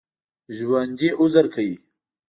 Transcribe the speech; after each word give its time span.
ژوندي 0.57 1.09
عذر 1.19 1.45
کوي 1.53 1.75